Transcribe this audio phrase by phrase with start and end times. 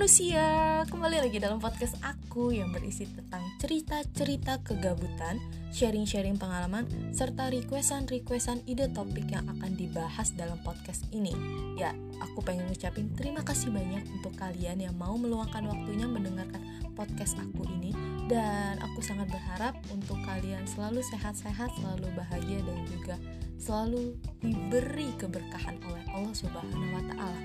[0.00, 5.36] manusia, kembali lagi dalam podcast aku yang berisi tentang cerita-cerita kegabutan,
[5.76, 11.36] sharing-sharing pengalaman, serta requestan-requestan ide topik yang akan dibahas dalam podcast ini.
[11.76, 16.64] Ya, aku pengen ngucapin terima kasih banyak untuk kalian yang mau meluangkan waktunya mendengarkan
[16.96, 17.92] podcast aku ini
[18.24, 23.20] dan aku sangat berharap untuk kalian selalu sehat-sehat, selalu bahagia dan juga
[23.60, 27.40] selalu diberi keberkahan oleh Allah Subhanahu wa taala.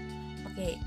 [0.47, 0.79] Oke,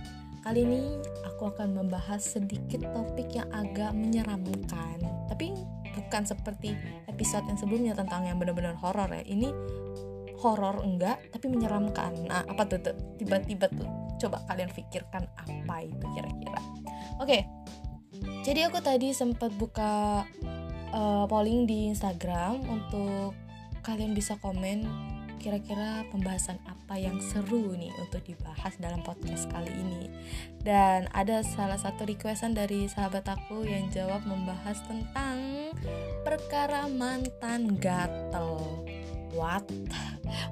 [0.43, 0.83] Kali ini
[1.27, 5.53] aku akan membahas sedikit topik yang agak menyeramkan, tapi
[5.95, 6.79] bukan seperti
[7.11, 9.23] episode yang sebelumnya tentang yang benar-benar horor ya.
[9.27, 9.51] Ini
[10.39, 12.15] horor enggak, tapi menyeramkan.
[12.31, 12.95] Nah, apa tuh tuh?
[13.19, 13.87] Tiba-tiba tuh.
[14.19, 16.63] Coba kalian pikirkan apa itu kira-kira.
[17.19, 17.47] Oke.
[18.43, 20.25] Jadi aku tadi sempat buka
[20.95, 23.37] uh, polling di Instagram untuk
[23.85, 24.87] kalian bisa komen
[25.39, 30.11] kira-kira pembahasan apa yang seru nih untuk dibahas dalam podcast kali ini.
[30.61, 35.71] Dan ada salah satu requestan dari sahabat aku yang jawab membahas tentang
[36.27, 38.83] perkara mantan gatel.
[39.33, 39.65] What?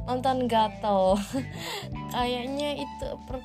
[0.07, 1.19] Mantan gatel.
[2.15, 3.43] Kayaknya itu per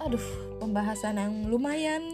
[0.00, 0.26] aduh
[0.64, 2.08] pembahasan yang lumayan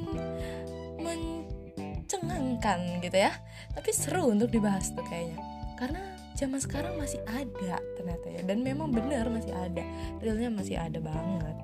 [0.99, 3.31] mencengangkan gitu ya.
[3.79, 5.39] Tapi seru untuk dibahas tuh kayaknya.
[5.79, 8.41] Karena zaman sekarang masih ada ternyata ya.
[8.45, 9.83] Dan memang benar masih ada.
[10.21, 11.57] Realnya masih ada banget.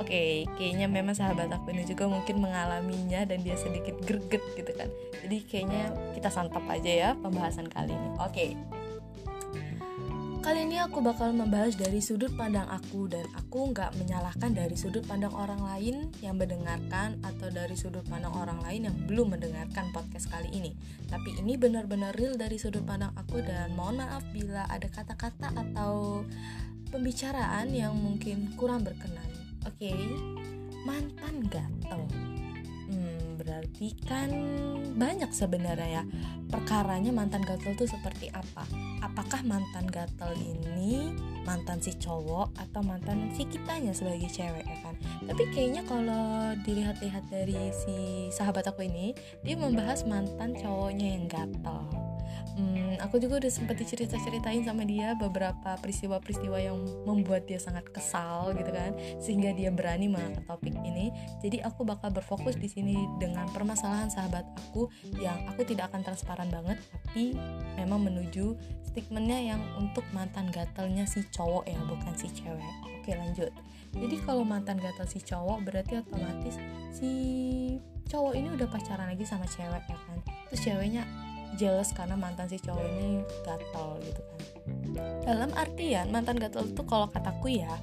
[0.00, 4.88] Oke kayaknya memang sahabat aku ini juga mungkin mengalaminya dan dia sedikit greget gitu kan.
[5.20, 8.10] Jadi kayaknya kita santap aja ya pembahasan kali ini.
[8.16, 8.56] Oke
[10.40, 15.04] Kali ini aku bakal membahas dari sudut pandang aku dan aku nggak menyalahkan dari sudut
[15.04, 20.32] pandang orang lain yang mendengarkan atau dari sudut pandang orang lain yang belum mendengarkan podcast
[20.32, 20.72] kali ini.
[21.12, 26.24] Tapi ini benar-benar real dari sudut pandang aku dan mohon maaf bila ada kata-kata atau
[26.88, 29.28] pembicaraan yang mungkin kurang berkenan.
[29.68, 30.08] Oke, okay?
[30.88, 32.08] mantan gatel.
[33.40, 34.28] Berarti kan
[35.00, 36.04] banyak sebenarnya ya
[36.52, 38.68] perkaranya mantan gatel tuh seperti apa?
[39.00, 41.16] Apakah mantan gatel ini
[41.48, 44.94] mantan si cowok atau mantan si kitanya sebagai cewek ya kan?
[45.24, 52.09] Tapi kayaknya kalau dilihat-lihat dari si sahabat aku ini dia membahas mantan cowoknya yang gatel
[52.60, 56.76] hmm, aku juga udah sempat dicerita-ceritain sama dia beberapa peristiwa-peristiwa yang
[57.08, 61.08] membuat dia sangat kesal gitu kan sehingga dia berani mengangkat topik ini.
[61.40, 66.52] Jadi aku bakal berfokus di sini dengan permasalahan sahabat aku yang aku tidak akan transparan
[66.52, 67.34] banget tapi
[67.80, 68.54] memang menuju
[68.84, 72.74] statementnya yang untuk mantan gatelnya si cowok ya bukan si cewek.
[73.00, 73.52] Oke lanjut.
[73.90, 76.54] Jadi kalau mantan gatel si cowok berarti otomatis
[76.94, 77.10] si
[78.06, 80.18] cowok ini udah pacaran lagi sama cewek ya kan?
[80.50, 81.02] Terus ceweknya
[81.58, 84.40] jealous karena mantan si cowok ini gatel gitu kan.
[85.24, 87.74] Dalam artian mantan gatel itu kalau kataku ya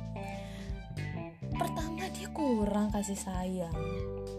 [1.58, 3.74] pertama dia kurang kasih sayang.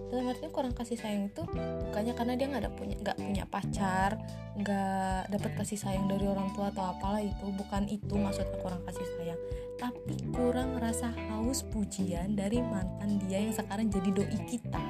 [0.08, 4.16] Dalam artinya kurang kasih sayang itu bukannya karena dia nggak ada punya nggak punya pacar
[4.56, 9.04] nggak dapat kasih sayang dari orang tua atau apalah itu bukan itu maksudnya kurang kasih
[9.18, 9.40] sayang.
[9.78, 14.87] Tapi kurang rasa haus pujian dari mantan dia yang sekarang jadi doi kita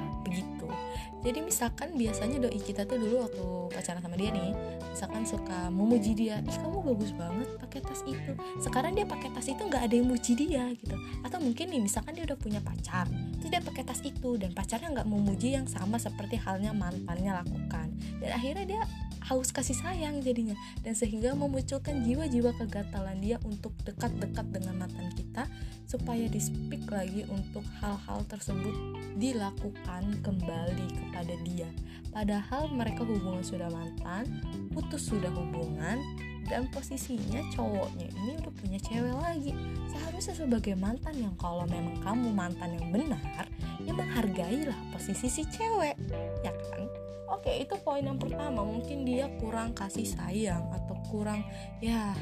[1.19, 3.43] jadi misalkan biasanya doi kita tuh dulu waktu
[3.75, 4.55] pacaran sama dia nih
[4.87, 8.31] misalkan suka memuji dia ih kamu bagus banget pakai tas itu.
[8.59, 10.95] Sekarang dia pakai tas itu nggak ada yang muji dia gitu.
[11.23, 13.07] Atau mungkin nih misalkan dia udah punya pacar
[13.39, 17.87] terus dia pakai tas itu dan pacarnya nggak memuji yang sama seperti halnya mantannya lakukan.
[18.19, 18.81] Dan akhirnya dia
[19.29, 20.57] haus kasih sayang jadinya.
[20.81, 25.45] Dan sehingga memunculkan jiwa-jiwa kegatalan dia untuk dekat-dekat dengan mantan kita
[25.85, 28.73] supaya di speak lagi untuk hal-hal tersebut
[29.21, 31.69] dilakukan kembali kepada dia.
[32.09, 34.41] Padahal mereka hubungan sudah mantan
[34.73, 36.01] putus sudah hubungan
[36.49, 39.53] dan posisinya cowoknya ini udah punya cewek lagi.
[39.93, 43.45] Seharusnya sebagai mantan yang kalau memang kamu mantan yang benar
[43.85, 45.95] ya menghargailah posisi si cewek
[46.43, 48.61] ya kan oke itu poin yang pertama.
[48.65, 51.45] Mungkin dia kurang kasih sayang atau kurang
[51.79, 52.13] ya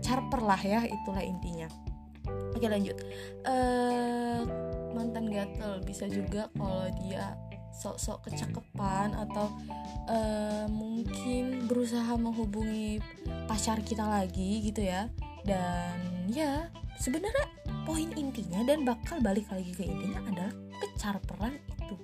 [0.00, 1.68] charper lah ya itulah intinya.
[2.56, 2.96] Oke lanjut.
[3.44, 4.44] Uh,
[4.96, 5.84] mantan gatel.
[5.84, 7.36] Bisa juga kalau dia
[7.74, 9.50] sok-sok kecekepan atau
[10.06, 13.02] uh, mungkin berusaha menghubungi
[13.50, 15.10] pacar kita lagi gitu ya.
[15.44, 17.50] Dan ya sebenarnya
[17.84, 21.94] poin intinya dan bakal balik lagi ke intinya adalah kecarperan itu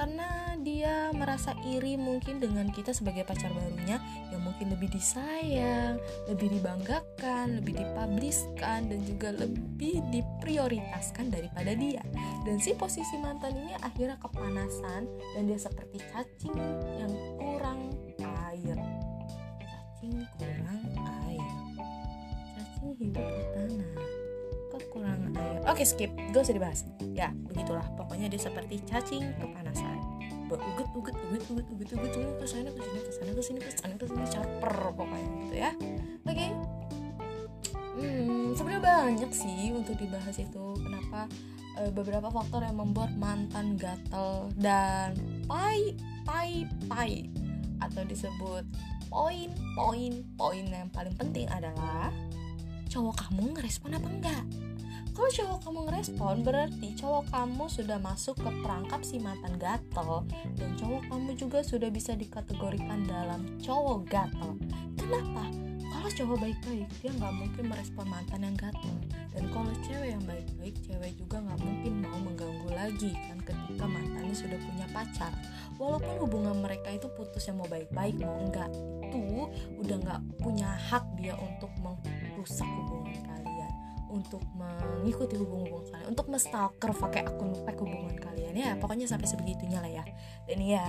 [0.00, 4.00] karena dia merasa iri mungkin dengan kita sebagai pacar barunya
[4.32, 12.00] yang mungkin lebih disayang, lebih dibanggakan, lebih dipubliskan dan juga lebih diprioritaskan daripada dia.
[12.48, 15.04] Dan si posisi mantan ini akhirnya kepanasan
[15.36, 16.56] dan dia seperti cacing
[16.96, 17.92] yang kurang
[18.48, 18.80] air.
[19.60, 20.80] Cacing kurang
[21.28, 21.52] air.
[22.56, 23.99] Cacing hidup di tanah.
[25.70, 26.10] Oke skip.
[26.34, 26.80] Gak usah dibahas.
[27.14, 27.86] Ya begitulah.
[27.94, 29.98] Pokoknya dia seperti cacing kepanasan.
[30.50, 33.60] Ugut ugut ugut ugut ugut ugut ugut ke sana ke sini ke sana ke sini
[33.62, 35.70] ke sana ke sini caper pokoknya gitu ya.
[36.26, 36.34] Oke.
[36.34, 36.50] Okay.
[38.00, 40.66] hmm sebenarnya banyak sih untuk dibahas itu.
[40.82, 41.30] Kenapa
[41.78, 45.14] e, beberapa faktor yang membuat mantan gatel dan
[45.46, 45.94] pai
[46.26, 47.30] pai pai
[47.80, 48.66] atau disebut
[49.06, 52.10] poin poin poin yang paling penting adalah
[52.90, 54.44] cowok kamu ngerespon apa enggak
[55.20, 56.34] kalau cowok kamu ngerespon?
[56.40, 60.24] Berarti cowok kamu sudah masuk ke perangkap si mantan gatel.
[60.56, 64.56] Dan cowok kamu juga sudah bisa dikategorikan dalam cowok gatel.
[64.96, 65.44] Kenapa?
[65.92, 68.96] Kalau cowok baik-baik dia nggak mungkin merespon mantan yang gatel.
[69.36, 74.32] Dan kalau cewek yang baik-baik cewek juga nggak mungkin mau mengganggu lagi kan ketika mantannya
[74.32, 75.36] sudah punya pacar.
[75.76, 78.72] Walaupun hubungan mereka itu putus yang mau baik-baik mau enggak
[79.04, 79.52] itu
[79.84, 83.59] udah nggak punya hak dia untuk merusak hubungan kalian
[84.10, 88.70] untuk mengikuti hubungan kalian untuk mestalker pakai akun fake hubungan kalian ya.
[88.76, 90.04] Pokoknya sampai sebegitunya lah ya.
[90.50, 90.88] Dan ya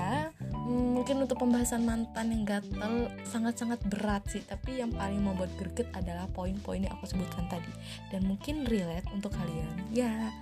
[0.52, 4.42] hmm, mungkin untuk pembahasan mantan yang gatel sangat-sangat berat sih.
[4.42, 7.72] Tapi yang paling membuat greget adalah poin-poin yang aku sebutkan tadi.
[8.10, 9.70] Dan mungkin relate untuk kalian.
[9.94, 10.34] Ya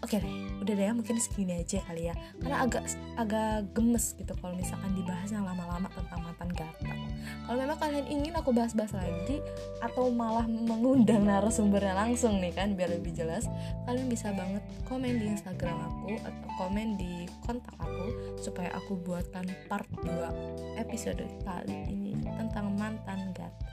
[0.00, 0.36] oke deh.
[0.62, 2.14] Udah deh ya mungkin segini aja kali ya.
[2.38, 2.86] Karena agak
[3.18, 4.89] agak gemes gitu kalau misalkan
[5.20, 6.96] dibahas yang lama-lama tentang mantan gatel
[7.44, 9.44] kalau memang kalian ingin aku bahas-bahas lagi
[9.84, 13.44] atau malah mengundang narasumbernya langsung nih kan biar lebih jelas
[13.84, 18.08] kalian bisa banget komen di instagram aku atau komen di kontak aku
[18.40, 23.68] supaya aku buatkan part 2 episode kali ini tentang mantan gatal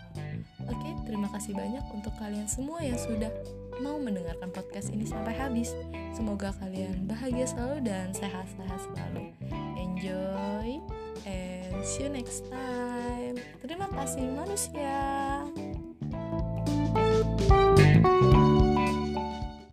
[0.68, 3.32] Oke, terima kasih banyak untuk kalian semua yang sudah
[3.80, 5.72] mau mendengarkan podcast ini sampai habis.
[6.12, 9.32] Semoga kalian bahagia selalu dan sehat-sehat selalu.
[9.80, 10.84] Enjoy
[11.26, 13.40] and see you next time.
[13.64, 15.42] Terima kasih manusia.